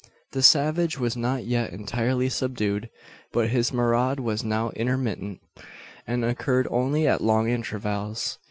The 0.31 0.41
savage 0.41 0.97
was 0.97 1.15
not 1.15 1.45
yet 1.45 1.71
entirely 1.71 2.27
subdued; 2.27 2.89
but 3.31 3.49
his 3.51 3.71
maraud 3.71 4.19
was 4.19 4.43
now 4.43 4.71
intermittent, 4.71 5.41
and 6.07 6.25
occurred 6.25 6.67
only 6.71 7.07
at 7.07 7.21
long 7.21 7.47
intervals. 7.47 8.39